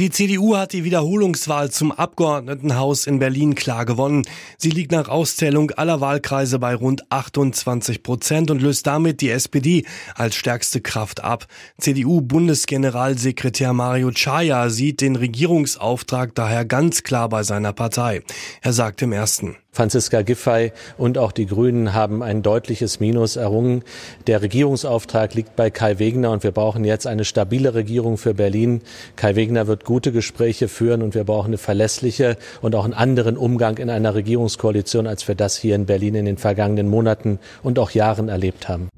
[0.00, 4.22] Die CDU hat die Wiederholungswahl zum Abgeordnetenhaus in Berlin klar gewonnen.
[4.56, 9.84] Sie liegt nach Auszählung aller Wahlkreise bei rund 28 Prozent und löst damit die SPD
[10.14, 11.48] als stärkste Kraft ab.
[11.78, 18.22] CDU-Bundesgeneralsekretär Mario Chaya sieht den Regierungsauftrag daher ganz klar bei seiner Partei.
[18.62, 19.56] Er sagt im ersten.
[19.78, 23.84] Franziska Giffey und auch die Grünen haben ein deutliches Minus errungen.
[24.26, 28.80] Der Regierungsauftrag liegt bei Kai Wegner und wir brauchen jetzt eine stabile Regierung für Berlin.
[29.14, 33.36] Kai Wegner wird gute Gespräche führen und wir brauchen eine verlässliche und auch einen anderen
[33.36, 37.78] Umgang in einer Regierungskoalition, als wir das hier in Berlin in den vergangenen Monaten und
[37.78, 38.88] auch Jahren erlebt haben.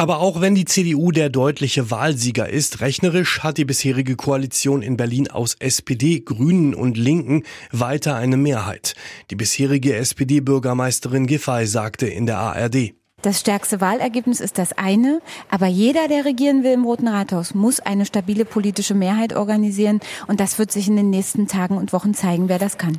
[0.00, 4.96] Aber auch wenn die CDU der deutliche Wahlsieger ist, rechnerisch hat die bisherige Koalition in
[4.96, 8.94] Berlin aus SPD, Grünen und Linken weiter eine Mehrheit.
[9.30, 12.94] Die bisherige SPD-Bürgermeisterin Giffey sagte in der ARD.
[13.20, 17.78] Das stärkste Wahlergebnis ist das eine, aber jeder, der regieren will im Roten Rathaus, muss
[17.80, 22.14] eine stabile politische Mehrheit organisieren und das wird sich in den nächsten Tagen und Wochen
[22.14, 22.98] zeigen, wer das kann.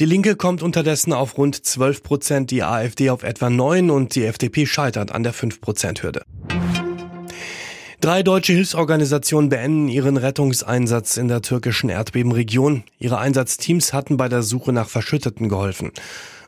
[0.00, 4.24] Die Linke kommt unterdessen auf rund 12 Prozent, die AfD auf etwa 9 und die
[4.24, 6.22] FDP scheitert an der 5-Prozent-Hürde.
[8.00, 12.84] Drei deutsche Hilfsorganisationen beenden ihren Rettungseinsatz in der türkischen Erdbebenregion.
[12.98, 15.92] Ihre Einsatzteams hatten bei der Suche nach Verschütteten geholfen.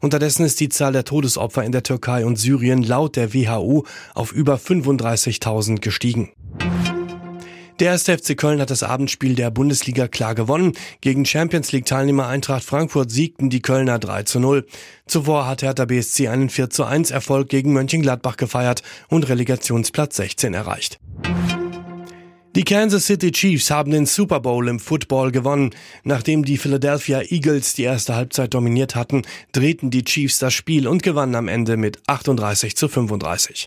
[0.01, 4.33] Unterdessen ist die Zahl der Todesopfer in der Türkei und Syrien laut der WHO auf
[4.33, 6.31] über 35.000 gestiegen.
[7.83, 10.75] Der erste FC Köln hat das Abendspiel der Bundesliga klar gewonnen.
[11.01, 14.65] Gegen Champions League Teilnehmer Eintracht Frankfurt siegten die Kölner 3 zu 0.
[15.09, 20.55] Zuvor hat Hertha BSC einen 4 zu 1 Erfolg gegen Mönchengladbach gefeiert und Relegationsplatz 16
[20.55, 21.01] erreicht.
[22.55, 25.71] Die Kansas City Chiefs haben den Super Bowl im Football gewonnen.
[26.05, 31.03] Nachdem die Philadelphia Eagles die erste Halbzeit dominiert hatten, drehten die Chiefs das Spiel und
[31.03, 33.67] gewannen am Ende mit 38 zu 35.